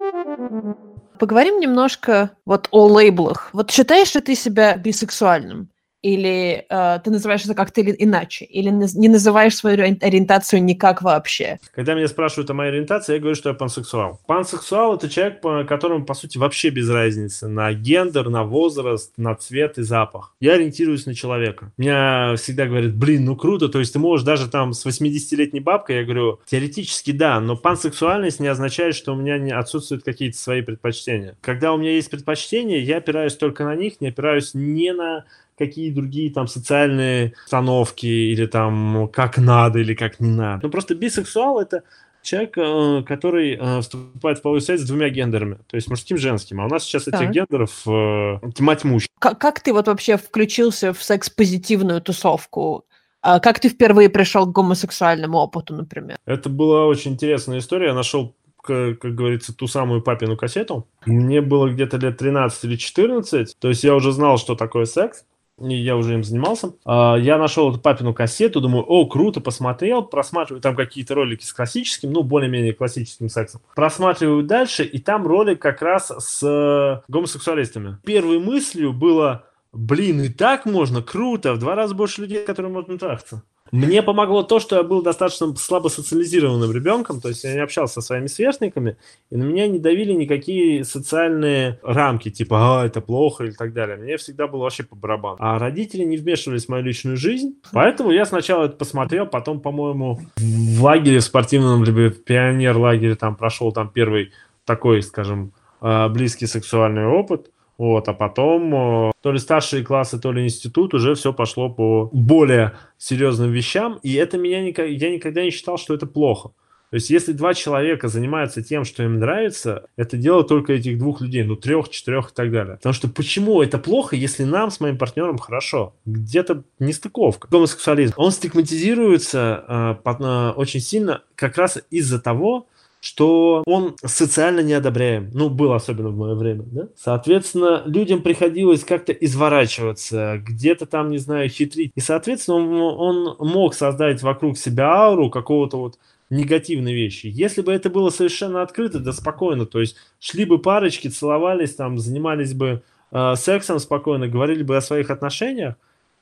[1.19, 3.51] Поговорим немножко вот о лейблах.
[3.53, 5.69] Вот считаешь ли ты себя бисексуальным?
[6.03, 11.59] Или э, ты называешь это как-то иначе, или не называешь свою ориентацию никак вообще.
[11.75, 14.21] Когда меня спрашивают о моей ориентации, я говорю, что я пансексуал.
[14.27, 19.35] Пансексуал– это человек, по которому, по сути, вообще без разницы на гендер, на возраст, на
[19.35, 20.35] цвет и запах.
[20.41, 21.73] Я ориентируюсь на человека.
[21.77, 25.97] Меня всегда говорят, блин, ну круто, то есть ты можешь даже там с 80-летней бабкой,
[25.97, 30.63] я говорю, теоретически да, но пансексуальность не означает, что у меня не отсутствуют какие-то свои
[30.63, 31.37] предпочтения.
[31.41, 35.25] Когда у меня есть предпочтения, я опираюсь только на них, не опираюсь не на
[35.61, 40.61] какие другие там социальные установки или там как надо или как не надо.
[40.65, 41.83] Ну просто бисексуал это
[42.23, 46.21] человек, э, который э, вступает в половую связь с двумя гендерами, то есть мужским и
[46.21, 46.61] женским.
[46.61, 47.21] А у нас сейчас так.
[47.21, 49.09] этих гендеров э, тьма тьмущая.
[49.19, 52.87] Как, как ты вот вообще включился в секс-позитивную тусовку?
[53.21, 56.17] А как ты впервые пришел к гомосексуальному опыту, например?
[56.25, 57.89] Это была очень интересная история.
[57.89, 60.87] Я нашел как, как говорится, ту самую папину кассету.
[61.05, 65.25] Мне было где-то лет 13 или 14, то есть я уже знал, что такое секс
[65.61, 66.73] я уже им занимался.
[66.85, 71.53] А, я нашел эту папину кассету, думаю, о, круто, посмотрел, просматриваю там какие-то ролики с
[71.53, 73.61] классическим, ну, более-менее классическим сексом.
[73.75, 77.99] Просматриваю дальше, и там ролик как раз с э, гомосексуалистами.
[78.05, 82.99] Первой мыслью было, блин, и так можно, круто, в два раза больше людей, которые можно
[82.99, 83.43] трахаться.
[83.73, 87.95] Мне помогло то, что я был достаточно слабо социализированным ребенком, то есть я не общался
[87.95, 88.97] со своими сверстниками,
[89.31, 93.97] и на меня не давили никакие социальные рамки, типа, а, это плохо или так далее.
[93.97, 95.37] Мне всегда было вообще по барабану.
[95.41, 100.21] А родители не вмешивались в мою личную жизнь, поэтому я сначала это посмотрел, потом, по-моему,
[100.37, 104.33] в лагере в спортивном, либо в пионер-лагере там прошел там первый
[104.65, 110.33] такой, скажем, а, близкий сексуальный опыт– вот, а потом э, то ли старшие классы, то
[110.33, 115.51] ли институт уже все пошло по более серьезным вещам, и это меня я никогда не
[115.51, 116.51] считал, что это плохо.
[116.91, 121.23] То есть, если два человека занимаются тем, что им нравится, это дело только этих двух
[121.23, 122.77] людей, ну, трех, четырех и так далее.
[122.77, 125.95] Потому что почему это плохо, если нам с моим партнером хорошо?
[126.05, 127.49] Где-то нестыковка.
[127.51, 132.67] Гомосексуализм, он стигматизируется э, под, э, очень сильно как раз из-за того,
[133.01, 135.31] что он социально неодобряем.
[135.33, 136.89] Ну, был особенно в мое время, да?
[136.97, 141.93] Соответственно, людям приходилось как-то изворачиваться, где-то там, не знаю, хитрить.
[141.95, 147.27] И, соответственно, он, он мог создать вокруг себя ауру какого-то вот негативной вещи.
[147.27, 151.99] Если бы это было совершенно открыто, да спокойно, то есть шли бы парочки, целовались там,
[151.99, 155.75] занимались бы э, сексом спокойно, говорили бы о своих отношениях,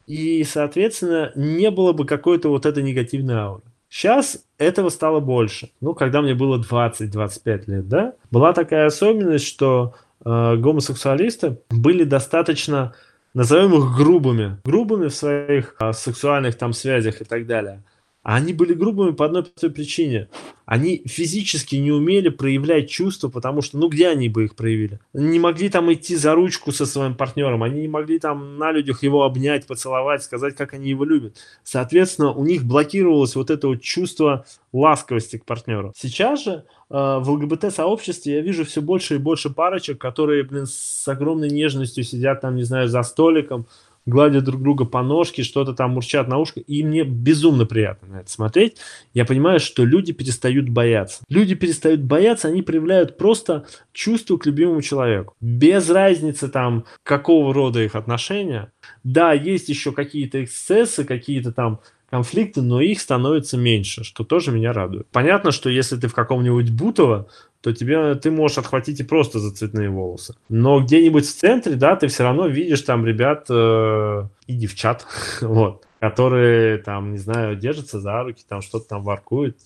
[0.06, 3.62] и, соответственно, не было бы какой-то вот этой негативной ауры.
[3.88, 5.70] Сейчас этого стало больше.
[5.81, 12.94] Ну, когда мне было 20-25 лет, да, была такая особенность, что э, гомосексуалисты были достаточно,
[13.33, 17.83] назовем их грубыми, грубыми в своих э, сексуальных там связях и так далее.
[18.22, 20.28] А они были грубыми по одной простой причине.
[20.66, 25.00] Они физически не умели проявлять чувства, потому что, ну, где они бы их проявили?
[25.14, 28.70] Они не могли там идти за ручку со своим партнером, они не могли там на
[28.70, 31.38] людях его обнять, поцеловать, сказать, как они его любят.
[31.64, 35.94] Соответственно, у них блокировалось вот это вот чувство ласковости к партнеру.
[35.96, 41.09] Сейчас же э, в ЛГБТ-сообществе я вижу все больше и больше парочек, которые, блин, с
[41.09, 43.66] огромной нежностью сидят там, не знаю, за столиком,
[44.08, 48.20] гладят друг друга по ножке, что-то там мурчат на ушко, и мне безумно приятно на
[48.20, 48.76] это смотреть.
[49.14, 51.22] Я понимаю, что люди перестают бояться.
[51.28, 55.34] Люди перестают бояться, они проявляют просто чувство к любимому человеку.
[55.40, 58.72] Без разницы там, какого рода их отношения.
[59.04, 64.72] Да, есть еще какие-то эксцессы, какие-то там конфликты, но их становится меньше, что тоже меня
[64.72, 65.06] радует.
[65.10, 67.28] Понятно, что если ты в каком-нибудь Бутово,
[67.60, 70.34] то тебе ты можешь отхватить и просто за цветные волосы.
[70.48, 75.06] Но где-нибудь в центре, да, ты все равно видишь там ребят э, и девчат,
[75.40, 79.58] вот, которые там, не знаю, держатся за руки, там что-то там воркуют.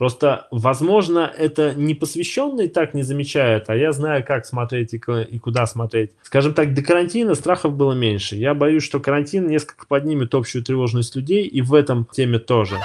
[0.00, 4.98] Просто, возможно, это не посвященный так не замечает, а я знаю, как смотреть и
[5.38, 6.12] куда смотреть.
[6.22, 8.34] Скажем так, до карантина страхов было меньше.
[8.34, 12.78] Я боюсь, что карантин несколько поднимет общую тревожность людей, и в этом теме тоже.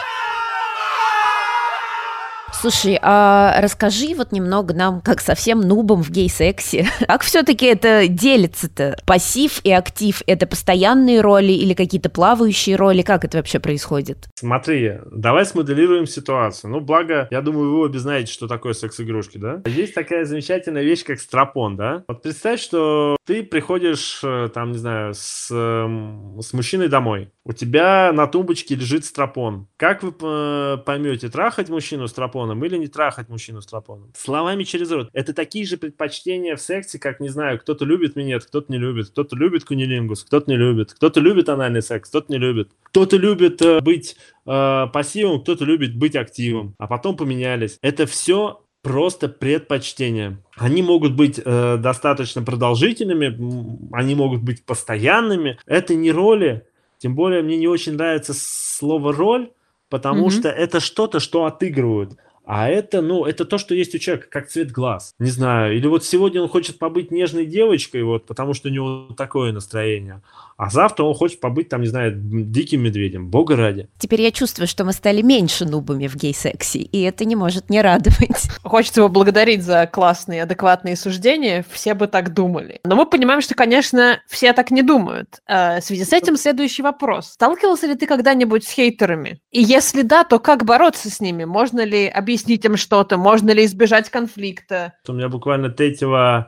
[2.62, 8.98] Слушай, а расскажи вот немного нам, как совсем нубом в гей-сексе, как все-таки это делится-то?
[9.06, 13.02] Пассив и актив– это постоянные роли или какие-то плавающие роли?
[13.02, 14.28] Как это вообще происходит?
[14.36, 16.72] Смотри, давай смоделируем ситуацию.
[16.72, 19.62] Ну, благо, я думаю, вы обе знаете, что такое секс-игрушки, да?
[19.66, 22.04] Есть такая замечательная вещь, как стропон, да?
[22.08, 27.32] Вот представь, что ты приходишь, э, там, не знаю, с, эм, с мужчиной домой.
[27.44, 29.68] У тебя на тумбочке лежит стропон.
[29.78, 34.12] Как вы э, поймете, трахать мужчину стропон тропоном или не трахать мужчину с тропоном.
[34.16, 35.10] Словами через рот.
[35.14, 39.10] Это такие же предпочтения в сексе, как, не знаю, кто-то любит минет, кто-то не любит.
[39.10, 40.94] Кто-то любит кунилингус, кто-то не любит.
[40.94, 42.70] Кто-то любит анальный секс, кто-то не любит.
[42.84, 46.76] Кто-то любит э, быть э, пассивом, кто-то любит быть активом.
[46.78, 47.78] А потом поменялись.
[47.82, 50.38] Это все просто предпочтения.
[50.58, 55.58] Они могут быть э, достаточно продолжительными, они могут быть постоянными.
[55.66, 56.68] Это не роли,
[57.00, 59.50] тем более мне не очень нравится слово роль,
[59.90, 60.40] потому mm-hmm.
[60.40, 62.18] что это что-то, что отыгрывают.
[62.46, 65.16] А это, ну, это то, что есть у человека, как цвет глаз.
[65.18, 65.76] Не знаю.
[65.76, 70.22] Или вот сегодня он хочет побыть нежной девочкой, вот, потому что у него такое настроение.
[70.58, 73.30] А завтра он хочет побыть там, не знаю, диким медведем.
[73.30, 73.90] Бога ради.
[73.98, 77.82] Теперь я чувствую, что мы стали меньше нубами в гей-сексе, и это не может не
[77.82, 78.50] радовать.
[78.64, 81.66] Хочется его благодарить за классные, адекватные суждения.
[81.70, 82.80] Все бы так думали.
[82.86, 85.42] Но мы понимаем, что, конечно, все так не думают.
[85.48, 87.32] А, в связи с этим следующий вопрос.
[87.34, 89.40] Сталкивался ли ты когда-нибудь с хейтерами?
[89.52, 91.44] И если да, то как бороться с ними?
[91.44, 93.18] Можно ли объяснить им что-то?
[93.18, 94.94] Можно ли избежать конфликта?
[95.08, 95.98] У меня буквально 3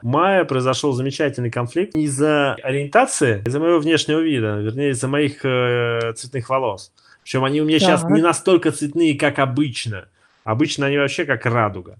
[0.02, 6.14] мая произошел замечательный конфликт из-за ориентации, из-за моего внешнего внешнего вида, вернее, из-за моих э,
[6.16, 6.92] цветных волос.
[7.24, 7.86] Причем они у меня да.
[7.86, 10.08] сейчас не настолько цветные, как обычно.
[10.44, 11.98] Обычно они вообще как радуга.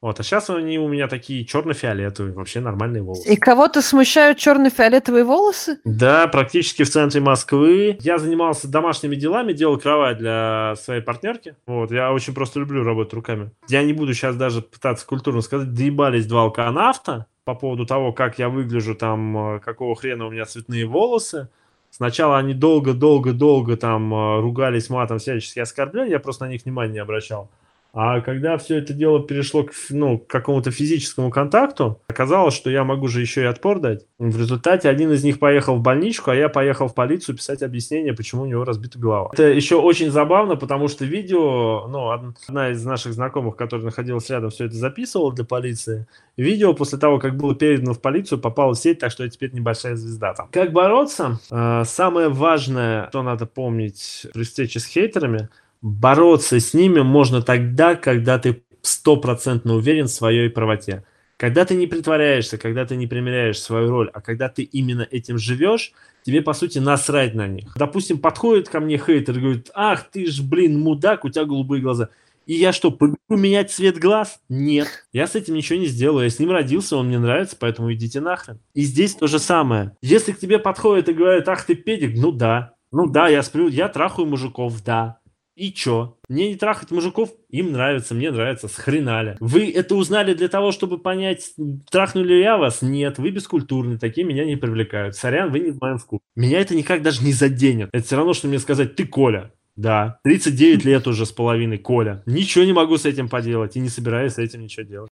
[0.00, 3.26] Вот, а сейчас они у меня такие черно-фиолетовые, вообще нормальные волосы.
[3.32, 5.80] И кого-то смущают черно-фиолетовые волосы?
[5.84, 7.96] Да, практически в центре Москвы.
[8.00, 11.56] Я занимался домашними делами, делал кровать для своей партнерки.
[11.66, 13.50] Вот, я очень просто люблю работать руками.
[13.68, 18.38] Я не буду сейчас даже пытаться культурно сказать, доебались два алканавта по поводу того, как
[18.38, 21.48] я выгляжу, там, э, какого хрена у меня цветные волосы.
[21.90, 26.98] Сначала они долго-долго-долго там э, ругались матом, всячески оскорбляли, я просто на них внимания не
[26.98, 27.50] обращал.
[27.94, 32.82] А когда все это дело перешло к, ну, к какому-то физическому контакту, оказалось, что я
[32.82, 34.06] могу же еще и отпор дать.
[34.18, 38.12] В результате один из них поехал в больничку, а я поехал в полицию писать объяснение,
[38.12, 39.30] почему у него разбита голова.
[39.32, 44.50] Это еще очень забавно, потому что видео, ну, одна из наших знакомых, которая находилась рядом,
[44.50, 46.06] все это записывала для полиции.
[46.36, 49.52] Видео после того, как было передано в полицию, попало в сеть, так что я теперь
[49.52, 50.48] небольшая звезда там.
[50.50, 51.38] Как бороться?
[51.50, 55.48] А, самое важное, что надо помнить при встрече с хейтерами–
[55.84, 61.04] бороться с ними можно тогда, когда ты стопроцентно уверен в своей правоте.
[61.36, 65.36] Когда ты не притворяешься, когда ты не примеряешь свою роль, а когда ты именно этим
[65.36, 65.92] живешь,
[66.22, 67.74] тебе, по сути, насрать на них.
[67.76, 71.82] Допустим, подходит ко мне хейтер и говорит, ах, ты ж, блин, мудак, у тебя голубые
[71.82, 72.08] глаза.
[72.46, 72.90] И я что,
[73.26, 74.40] поменять цвет глаз?
[74.48, 74.88] Нет.
[75.12, 76.24] Я с этим ничего не сделаю.
[76.24, 78.58] Я с ним родился, он мне нравится, поэтому идите нахрен.
[78.72, 79.92] И здесь то же самое.
[80.00, 82.74] Если к тебе подходит и говорит, ах ты педик, ну да.
[82.90, 85.18] Ну да, я сплю, я трахаю мужиков, да.
[85.54, 86.16] И чё?
[86.28, 89.36] Мне не трахать мужиков, им нравится, мне нравится, схренали.
[89.38, 91.52] Вы это узнали для того, чтобы понять,
[91.90, 92.82] трахнули я вас?
[92.82, 95.14] Нет, вы бескультурны, такие меня не привлекают.
[95.14, 96.22] Сорян, вы не в моем вкусе.
[96.34, 97.90] Меня это никак даже не заденет.
[97.92, 99.52] Это все равно, что мне сказать, ты Коля.
[99.76, 102.22] Да, 39 лет уже с половиной, Коля.
[102.26, 105.10] Ничего не могу с этим поделать и не собираюсь с этим ничего делать.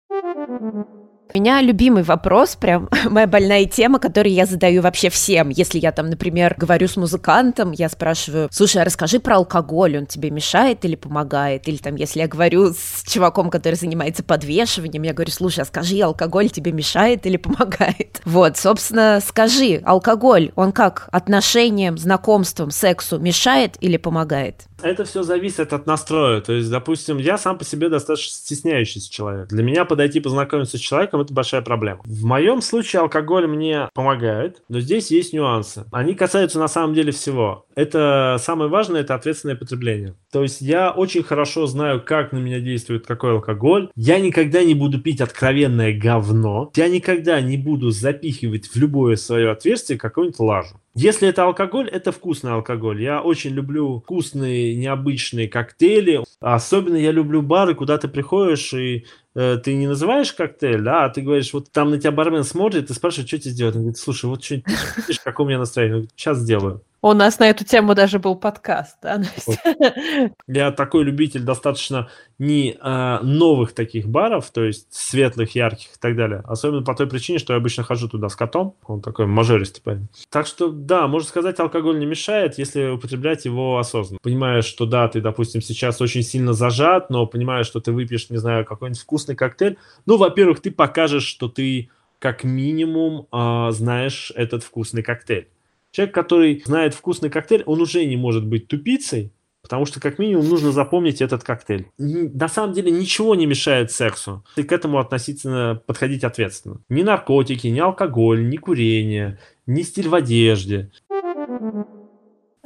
[1.32, 5.50] У меня любимый вопрос, прям моя больная тема, которую я задаю вообще всем.
[5.50, 10.06] Если я там, например, говорю с музыкантом, я спрашиваю, слушай, а расскажи про алкоголь, он
[10.06, 11.68] тебе мешает или помогает?
[11.68, 16.00] Или там, если я говорю с чуваком, который занимается подвешиванием, я говорю, слушай, а скажи,
[16.00, 18.20] алкоголь тебе мешает или помогает?
[18.30, 24.66] Вот, собственно, скажи, алкоголь, он как отношениям, знакомствам, сексу мешает или помогает?
[24.82, 26.40] Это все зависит от настроя.
[26.40, 29.48] То есть, допустим, я сам по себе достаточно стесняющийся человек.
[29.48, 32.00] Для меня подойти познакомиться с человеком– это большая проблема.
[32.04, 35.84] В моем случае алкоголь мне помогает, но здесь есть нюансы.
[35.92, 37.66] Они касаются на самом деле всего.
[37.74, 40.14] Это самое важное– это ответственное потребление.
[40.32, 43.90] То есть я очень хорошо знаю, как на меня действует какой алкоголь.
[43.96, 46.70] Я никогда не буду пить откровенное говно.
[46.76, 50.79] Я никогда не буду запихивать в любое свое отверстие какую-нибудь лажу.
[50.94, 53.00] Если это алкоголь, это вкусный алкоголь.
[53.00, 56.24] Я очень люблю вкусные, необычные коктейли.
[56.40, 61.22] Особенно я люблю бары, куда ты приходишь и ты не называешь коктейль, да, а ты
[61.22, 63.74] говоришь, вот там на тебя бармен смотрит и спрашивает, что тебе сделать.
[63.76, 66.08] Он говорит, слушай, вот что-нибудь, видишь, какое у меня настроение?
[66.16, 66.82] Сейчас сделаю.
[67.02, 70.32] У нас на эту тему даже был подкаст, да, Настя?
[70.46, 76.14] Я такой любитель достаточно не э, новых таких баров, то есть светлых, ярких и так
[76.14, 76.42] далее.
[76.44, 78.74] Особенно по той причине, что я обычно хожу туда с котом.
[78.86, 80.08] Он такой мажористый парень.
[80.28, 84.18] Так что, да, можно сказать, алкоголь не мешает, если употреблять его осознанно.
[84.22, 88.36] Понимаешь, что да, ты, допустим, сейчас очень сильно зажат, но понимаешь, что ты выпьешь, не
[88.36, 89.78] знаю, какой-нибудь вкусный коктейль.
[90.06, 95.48] Ну, во-первых, ты покажешь, что ты как минимум э, знаешь этот вкусный коктейль.
[95.90, 100.48] Человек, который знает вкусный коктейль, он уже не может быть тупицей, потому что как минимум
[100.48, 101.86] нужно запомнить этот коктейль.
[101.98, 104.44] На самом деле ничего не мешает сексу.
[104.56, 106.80] И к этому относительно подходить ответственно.
[106.88, 110.90] Ни наркотики, ни алкоголь, ни курение, ни стиль в одежде.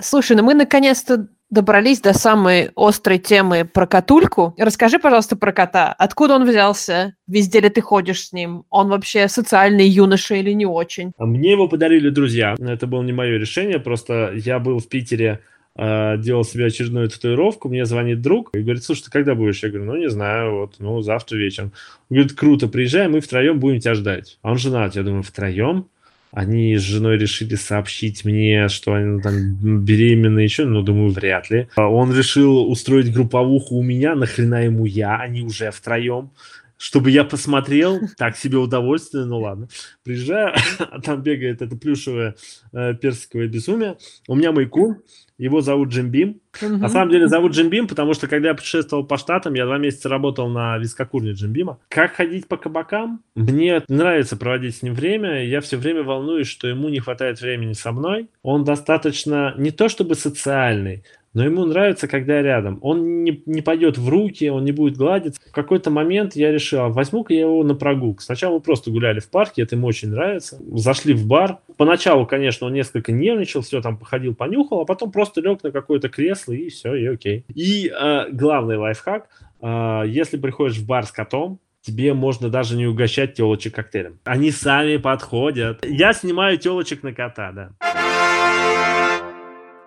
[0.01, 4.55] Слушай, ну мы наконец-то добрались до самой острой темы про котульку.
[4.59, 5.93] Расскажи, пожалуйста, про кота.
[5.93, 7.15] Откуда он взялся?
[7.27, 8.65] Везде ли ты ходишь с ним?
[8.71, 11.13] Он вообще социальный юноша или не очень?
[11.19, 12.57] А мне его подарили друзья.
[12.59, 15.41] Это было не мое решение, просто я был в Питере
[15.77, 19.63] э, делал себе очередную татуировку, мне звонит друг и говорит, слушай, ты когда будешь?
[19.63, 21.73] Я говорю, ну, не знаю, вот, ну, завтра вечером.
[22.11, 24.39] Он говорит, круто, приезжай, мы втроем будем тебя ждать.
[24.43, 25.87] А он женат, я думаю, втроем?
[26.35, 31.69] Они с женой решили сообщить мне, что они там беременны еще, ну, думаю, вряд ли.
[31.77, 36.31] А он решил устроить групповуху у меня, нахрена ему я, они уже втроем
[36.77, 39.69] чтобы я посмотрел, так себе удовольствие, ну ладно.
[40.03, 42.37] Приезжаю, а там бегает это плюшевое
[42.73, 43.97] э, персиковое безумие.
[44.29, 45.03] У меня маяку,
[45.39, 46.41] его зовут Джим Бим.
[46.63, 46.77] Угу.
[46.77, 49.79] На самом деле зовут Джим Бим, потому что когда я путешествовал по штатам, я два
[49.79, 51.79] месяца работал на вискокурне Джим Бима.
[51.89, 53.23] Как ходить по кабакам?
[53.35, 55.45] Мне нравится проводить с ним время.
[55.45, 58.29] Я все время волнуюсь, что ему не хватает времени со мной.
[58.43, 61.03] Он достаточно не то чтобы социальный,
[61.35, 62.79] но ему нравится, когда я рядом.
[62.81, 65.41] Он не, не пойдет в руки, он не будет гладиться.
[65.49, 68.23] В какой-то момент я решил, а возьму-ка я его на прогулку.
[68.23, 70.59] Сначала мы просто гуляли в парке, это ему очень нравится.
[70.75, 71.59] Зашли в бар.
[71.77, 76.09] Поначалу, конечно, он несколько нервничал, все там походил, понюхал, а потом просто лег на какое-то
[76.09, 77.45] кресло и все, и окей.
[77.53, 79.29] И э, главный лайфхак,
[79.61, 84.19] э, если приходишь в бар с котом, тебе можно даже не угощать телочек коктейлем.
[84.25, 85.85] Они сами подходят.
[85.85, 87.71] Я снимаю телочек на кота, да.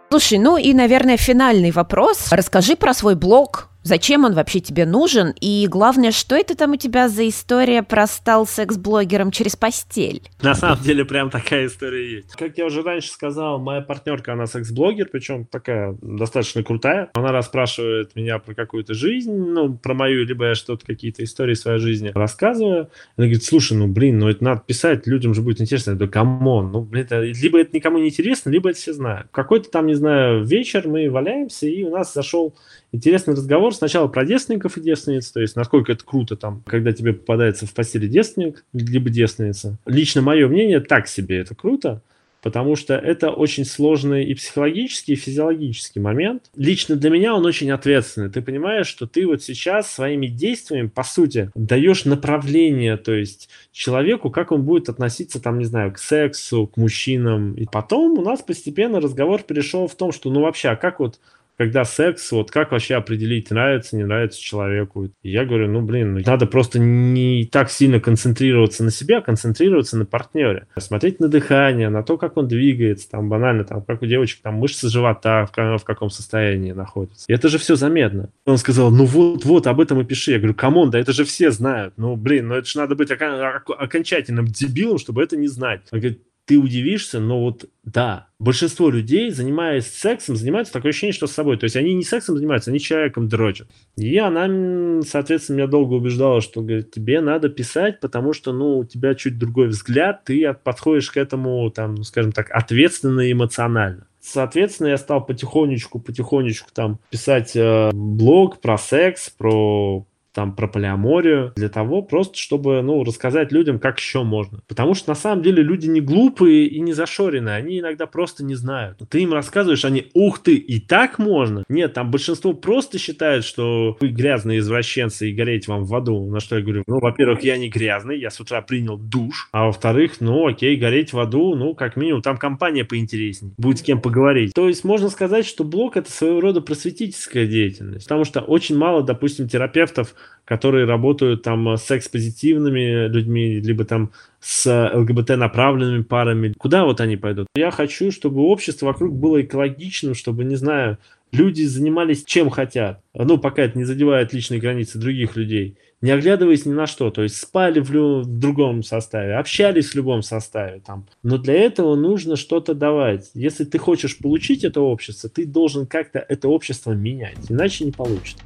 [0.09, 2.31] Слушай, ну и, наверное, финальный вопрос.
[2.31, 5.33] Расскажи про свой блог, Зачем он вообще тебе нужен?
[5.39, 10.23] И главное, что это там у тебя за история про стал секс-блогером через постель?
[10.41, 12.35] На самом деле, прям такая история есть.
[12.35, 17.11] Как я уже раньше сказал, моя партнерка, она секс-блогер, причем такая достаточно крутая.
[17.13, 21.79] Она расспрашивает меня про какую-то жизнь, ну, про мою, либо я что-то, какие-то истории своей
[21.79, 22.89] жизни рассказываю.
[23.15, 25.91] Она говорит, слушай, ну, блин, ну, это надо писать, людям же будет интересно.
[25.91, 28.91] Я говорю, come on, ну, блин, это, либо это никому не интересно, либо это все
[28.91, 29.29] знают.
[29.31, 32.53] Какой-то там, не знаю, вечер мы валяемся, и у нас зашел
[32.91, 37.13] интересный разговор сначала про девственников и девственниц, то есть насколько это круто там, когда тебе
[37.13, 39.77] попадается в постели девственник, либо девственница.
[39.85, 42.01] Лично мое мнение, так себе это круто,
[42.41, 46.43] потому что это очень сложный и психологический, и физиологический момент.
[46.55, 48.29] Лично для меня он очень ответственный.
[48.29, 54.29] Ты понимаешь, что ты вот сейчас своими действиями, по сути, даешь направление, то есть человеку,
[54.29, 57.53] как он будет относиться, там, не знаю, к сексу, к мужчинам.
[57.55, 61.19] И потом у нас постепенно разговор перешел в том, что, ну, вообще, а как вот
[61.57, 65.09] когда секс, вот как вообще определить, нравится, не нравится человеку.
[65.23, 69.97] Я говорю, ну, блин, ну, надо просто не так сильно концентрироваться на себе, а концентрироваться
[69.97, 70.67] на партнере.
[70.77, 74.55] Смотреть на дыхание, на то, как он двигается, там, банально, там, как у девочек, там,
[74.55, 77.25] мышцы живота, в, в каком состоянии находятся.
[77.27, 78.29] И это же все заметно.
[78.45, 80.31] Он сказал, ну, вот, вот, об этом и пиши.
[80.31, 81.95] Я говорю, come on, да это же все знают.
[81.97, 85.81] Ну, блин, ну, это же надо быть окончательным дебилом, чтобы это не знать.
[85.91, 91.27] Он говорит, ты удивишься, но вот да, большинство людей, занимаясь сексом, занимаются такое ощущение, что
[91.27, 91.57] с собой.
[91.57, 93.67] То есть они не сексом занимаются, они человеком дрочат.
[93.97, 98.85] И она, соответственно, меня долго убеждала, что говорит, тебе надо писать, потому что, ну, у
[98.85, 104.07] тебя чуть другой взгляд, ты подходишь к этому, там, ну, скажем так, ответственно и эмоционально.
[104.21, 110.05] Соответственно, я стал потихонечку, потихонечку там писать э, блог про секс, про
[110.37, 114.59] там про полиаморию, для того просто, чтобы, ну, рассказать людям, как еще можно.
[114.67, 118.53] Потому что на самом деле люди не глупые и не зашоренные, они иногда просто не
[118.53, 118.99] знают.
[119.09, 121.63] Ты им рассказываешь, они, ух ты, и так можно?
[121.69, 126.29] Нет, там большинство просто считает, что вы грязные извращенцы и гореть вам в аду.
[126.29, 129.65] На что я говорю, ну, во-первых, я не грязный, я с утра принял душ, а
[129.65, 134.01] во-вторых, ну, окей, гореть в аду, ну, как минимум, там компания поинтереснее, будет с кем
[134.01, 134.53] поговорить.
[134.53, 139.01] То есть можно сказать, что блог это своего рода просветительская деятельность, потому что очень мало,
[139.01, 140.13] допустим, терапевтов
[140.45, 146.53] которые работают там с секс-позитивными людьми, либо там с ЛГБТ-направленными парами.
[146.57, 147.47] Куда вот они пойдут?
[147.55, 150.97] Я хочу, чтобы общество вокруг было экологичным, чтобы, не знаю,
[151.33, 153.01] люди занимались чем хотят.
[153.13, 155.77] Ну, пока это не задевает личные границы других людей.
[155.99, 157.09] Не оглядываясь ни на что.
[157.09, 160.81] То есть спали в, лю- в другом составе, общались в любом составе.
[160.85, 161.07] Там.
[161.23, 163.31] Но для этого нужно что-то давать.
[163.33, 167.37] Если ты хочешь получить это общество, ты должен как-то это общество менять.
[167.49, 168.37] Иначе не получится.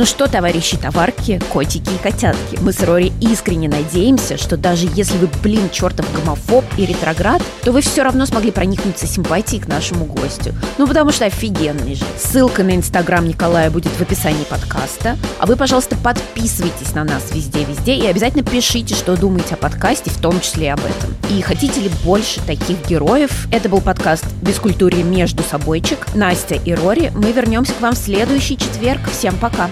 [0.00, 5.18] Ну что, товарищи товарки, котики и котятки, мы с Рори искренне надеемся, что даже если
[5.18, 10.06] вы, блин, чертов гомофоб и ретроград, то вы все равно смогли проникнуться симпатией к нашему
[10.06, 10.54] гостю.
[10.78, 12.04] Ну потому что офигенный же.
[12.18, 15.18] Ссылка на инстаграм Николая будет в описании подкаста.
[15.38, 20.18] А вы, пожалуйста, подписывайтесь на нас везде-везде и обязательно пишите, что думаете о подкасте, в
[20.18, 21.14] том числе и об этом.
[21.28, 23.48] И хотите ли больше таких героев?
[23.52, 26.06] Это был подкаст «Бескультурье между собойчик».
[26.14, 27.12] Настя и Рори.
[27.14, 29.00] Мы вернемся к вам в следующий четверг.
[29.10, 29.68] Всем пока!